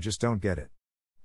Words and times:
just 0.00 0.20
don't 0.20 0.40
get 0.40 0.58
it. 0.58 0.70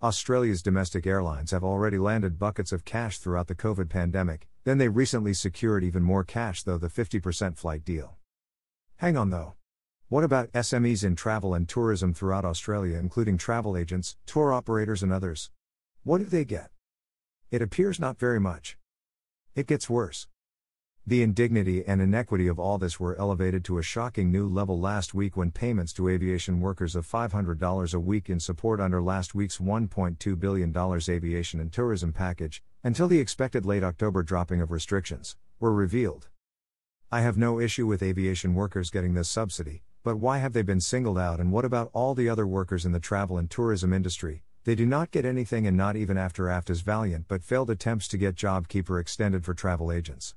Australia's 0.04 0.62
domestic 0.62 1.08
airlines 1.08 1.52
have 1.52 1.64
already 1.64 1.98
landed 1.98 2.38
buckets 2.38 2.72
of 2.72 2.86
cash 2.86 3.18
throughout 3.18 3.48
the 3.48 3.56
COVID 3.56 3.90
pandemic, 3.90 4.48
then 4.66 4.78
they 4.78 4.88
recently 4.88 5.34
secured 5.34 5.84
even 5.84 6.04
more 6.04 6.24
cash, 6.24 6.64
though 6.64 6.78
the 6.78 6.90
50% 6.90 7.58
flight 7.58 7.84
deal. 7.84 8.18
Hang 8.98 9.18
on 9.18 9.30
though. 9.30 9.56
What 10.08 10.24
about 10.24 10.52
SMEs 10.52 11.04
in 11.04 11.16
travel 11.16 11.56
and 11.56 11.68
tourism 11.68 12.14
throughout 12.14 12.46
Australia, 12.46 12.98
including 12.98 13.38
travel 13.38 13.76
agents, 13.76 14.16
tour 14.28 14.54
operators, 14.54 15.02
and 15.02 15.12
others? 15.12 15.50
What 16.04 16.20
do 16.20 16.26
they 16.26 16.46
get? 16.46 16.70
It 17.50 17.64
appears 17.64 18.00
not 18.00 18.20
very 18.20 18.40
much. 18.40 18.78
It 19.56 19.66
gets 19.66 19.90
worse. 19.90 20.28
The 21.08 21.22
indignity 21.22 21.86
and 21.86 22.02
inequity 22.02 22.48
of 22.48 22.58
all 22.58 22.80
this 22.80 23.00
were 23.00 23.16
elevated 23.18 23.64
to 23.66 23.78
a 23.78 23.84
shocking 23.84 24.32
new 24.32 24.48
level 24.48 24.80
last 24.80 25.14
week 25.14 25.38
when 25.38 25.52
payments 25.52 25.94
to 25.94 26.10
aviation 26.10 26.60
workers 26.60 26.96
of 26.96 27.06
$500 27.06 27.94
a 27.94 28.00
week 28.00 28.28
in 28.28 28.40
support 28.40 28.82
under 28.82 29.04
last 29.04 29.36
week's 29.36 29.60
$1.2 29.60 30.40
billion 30.40 30.76
aviation 30.76 31.60
and 31.60 31.72
tourism 31.72 32.12
package, 32.12 32.64
until 32.84 33.08
the 33.08 33.20
expected 33.20 33.68
late 33.68 33.84
October 33.84 34.24
dropping 34.24 34.62
of 34.62 34.72
restrictions, 34.72 35.38
were 35.60 35.72
revealed. 35.72 36.30
I 37.12 37.22
have 37.22 37.38
no 37.38 37.60
issue 37.60 37.86
with 37.86 38.02
aviation 38.02 38.56
workers 38.56 38.90
getting 38.90 39.14
this 39.14 39.30
subsidy, 39.30 39.84
but 40.04 40.18
why 40.18 40.40
have 40.40 40.54
they 40.54 40.64
been 40.64 40.82
singled 40.82 41.20
out 41.20 41.40
and 41.40 41.52
what 41.52 41.66
about 41.66 41.92
all 41.94 42.16
the 42.16 42.30
other 42.30 42.48
workers 42.48 42.84
in 42.84 42.94
the 42.94 43.00
travel 43.00 43.38
and 43.38 43.48
tourism 43.48 43.94
industry? 43.94 44.42
They 44.64 44.74
do 44.74 44.88
not 44.88 45.12
get 45.12 45.24
anything 45.24 45.68
and 45.68 45.78
not 45.78 45.96
even 45.96 46.18
after 46.18 46.46
AFTA's 46.46 46.82
valiant 46.82 47.28
but 47.28 47.44
failed 47.44 47.70
attempts 47.70 48.08
to 48.08 48.18
get 48.18 48.34
JobKeeper 48.34 49.00
extended 49.00 49.46
for 49.46 49.54
travel 49.54 49.92
agents. 49.92 50.34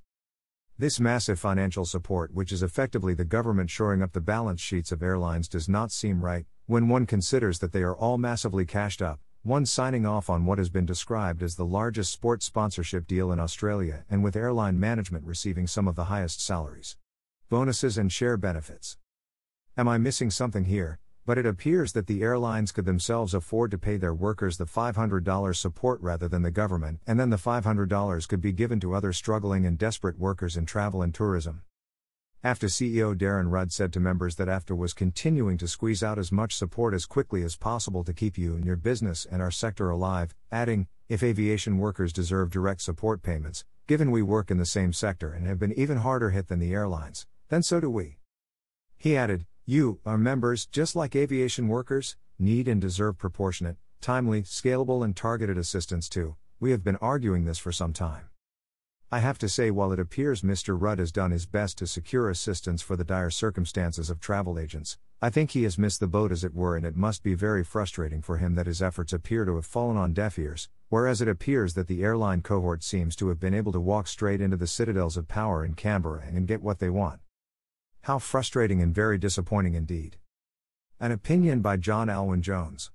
This 0.81 1.01
massive 1.01 1.41
financial 1.41 1.85
support, 1.85 2.33
which 2.33 2.53
is 2.53 2.63
effectively 2.63 3.13
the 3.13 3.25
government 3.25 3.69
shoring 3.69 4.01
up 4.01 4.13
the 4.13 4.21
balance 4.21 4.61
sheets 4.61 4.93
of 4.93 5.03
airlines, 5.03 5.49
does 5.49 5.69
not 5.69 5.91
seem 5.91 6.25
right, 6.25 6.47
when 6.67 6.87
one 6.87 7.05
considers 7.05 7.59
that 7.59 7.73
they 7.73 7.83
are 7.83 7.97
all 7.97 8.17
massively 8.17 8.65
cashed 8.65 9.03
up, 9.03 9.19
one 9.43 9.67
signing 9.67 10.07
off 10.07 10.31
on 10.31 10.45
what 10.45 10.59
has 10.59 10.69
been 10.69 10.87
described 10.87 11.43
as 11.43 11.57
the 11.57 11.67
largest 11.67 12.13
sports 12.13 12.47
sponsorship 12.47 13.09
deal 13.09 13.33
in 13.33 13.41
Australia, 13.41 14.05
and 14.09 14.23
with 14.23 14.37
airline 14.37 14.79
management 14.79 15.25
receiving 15.25 15.67
some 15.67 15.89
of 15.89 15.97
the 15.97 16.05
highest 16.05 16.41
salaries, 16.41 16.97
bonuses, 17.49 17.99
and 17.99 18.13
share 18.13 18.37
benefits. 18.37 18.97
Am 19.77 19.89
I 19.89 19.99
missing 19.99 20.31
something 20.31 20.67
here? 20.67 21.01
But 21.29 21.37
it 21.37 21.45
appears 21.45 21.93
that 21.93 22.07
the 22.07 22.23
airlines 22.23 22.73
could 22.73 22.87
themselves 22.87 23.35
afford 23.35 23.71
to 23.71 23.77
pay 23.77 23.99
their 23.99 24.15
workers 24.15 24.57
the 24.57 24.65
$500 24.65 25.55
support 25.55 26.01
rather 26.01 26.27
than 26.27 26.41
the 26.41 26.51
government, 26.51 27.01
and 27.07 27.21
then 27.21 27.29
the 27.29 27.37
$500 27.37 28.29
could 28.29 28.41
be 28.41 28.51
given 28.51 28.81
to 28.81 28.95
other 28.95 29.13
struggling 29.13 29.67
and 29.67 29.77
desperate 29.77 30.19
workers 30.19 30.57
in 30.57 30.65
travel 30.65 31.03
and 31.03 31.13
tourism. 31.13 31.61
AFTA 32.43 32.69
CEO 32.69 33.15
Darren 33.15 33.51
Rudd 33.51 33.73
said 33.73 33.93
to 33.93 34.01
members 34.01 34.37
that 34.37 34.49
AFTA 34.49 34.75
was 34.75 34.95
continuing 34.95 35.59
to 35.59 35.69
squeeze 35.69 36.03
out 36.03 36.19
as 36.19 36.33
much 36.33 36.57
support 36.57 36.95
as 36.95 37.05
quickly 37.05 37.43
as 37.43 37.57
possible 37.57 38.03
to 38.05 38.15
keep 38.15 38.39
you 38.39 38.55
and 38.55 38.65
your 38.65 38.77
business 38.77 39.27
and 39.31 39.43
our 39.43 39.51
sector 39.51 39.91
alive, 39.91 40.35
adding, 40.51 40.87
if 41.11 41.23
aviation 41.23 41.77
workers 41.77 42.11
deserve 42.11 42.49
direct 42.49 42.81
support 42.81 43.21
payments, 43.21 43.67
given 43.87 44.11
we 44.11 44.23
work 44.23 44.51
in 44.51 44.57
the 44.57 44.65
same 44.65 44.95
sector 44.95 45.31
and 45.35 45.47
have 45.47 45.59
been 45.59 45.79
even 45.79 45.99
harder 45.99 46.31
hit 46.31 46.49
than 46.49 46.59
the 46.59 46.73
airlines, 46.73 47.27
then 47.51 47.63
so 47.63 47.81
do 47.81 47.91
we. 47.91 48.17
He 48.97 49.15
added, 49.15 49.45
you, 49.69 50.01
our 50.07 50.17
members, 50.17 50.65
just 50.65 50.97
like 50.97 51.15
aviation 51.15 51.69
workers, 51.69 52.17
need 52.39 52.67
and 52.69 52.81
deserve 52.81 53.19
proportionate, 53.19 53.77
timely, 54.01 54.41
scalable, 54.41 55.05
and 55.05 55.15
targeted 55.15 55.59
assistance 55.59 56.09
too. 56.09 56.37
We 56.59 56.71
have 56.71 56.83
been 56.83 56.97
arguing 56.97 57.45
this 57.45 57.59
for 57.59 57.71
some 57.71 57.93
time. 57.93 58.31
I 59.13 59.19
have 59.19 59.37
to 59.41 59.49
say, 59.49 59.71
while 59.71 59.93
it 59.93 60.01
appears 60.01 60.41
Mr. 60.41 60.75
Rudd 60.81 60.99
has 60.99 61.13
done 61.13 61.33
his 61.33 61.45
best 61.45 61.77
to 61.79 61.87
secure 61.87 62.31
assistance 62.31 62.81
for 62.81 62.97
the 62.97 63.05
dire 63.05 63.29
circumstances 63.29 64.09
of 64.09 64.21
travel 64.21 64.59
agents, 64.59 64.97
I 65.21 65.29
think 65.29 65.51
he 65.51 65.65
has 65.65 65.77
missed 65.77 66.01
the 66.01 66.07
boat 66.07 66.33
as 66.33 66.45
it 66.45 66.55
were, 66.55 66.75
and 66.75 66.87
it 66.87 66.97
must 66.97 67.23
be 67.23 67.35
very 67.35 67.63
frustrating 67.63 68.23
for 68.23 68.39
him 68.39 68.55
that 68.55 68.67
his 68.67 68.81
efforts 68.81 69.13
appear 69.13 69.45
to 69.45 69.57
have 69.57 69.67
fallen 69.67 69.99
on 69.99 70.15
deaf 70.15 70.39
ears, 70.39 70.71
whereas 70.89 71.21
it 71.21 71.29
appears 71.29 71.75
that 71.75 71.89
the 71.89 72.03
airline 72.03 72.41
cohort 72.41 72.83
seems 72.83 73.15
to 73.17 73.29
have 73.29 73.39
been 73.39 73.53
able 73.53 73.73
to 73.73 73.81
walk 73.81 74.07
straight 74.07 74.41
into 74.41 74.57
the 74.57 74.67
citadels 74.67 75.19
of 75.19 75.29
power 75.29 75.63
in 75.63 75.75
Canberra 75.75 76.25
and 76.27 76.49
get 76.49 76.63
what 76.63 76.79
they 76.79 76.89
want. 76.89 77.21
How 78.03 78.19
frustrating 78.19 78.81
and 78.81 78.95
very 78.95 79.19
disappointing 79.19 79.75
indeed. 79.75 80.17
An 81.01 81.13
opinion 81.13 81.61
by 81.61 81.77
John 81.77 82.09
Alwyn 82.09 82.43
Jones. 82.43 82.91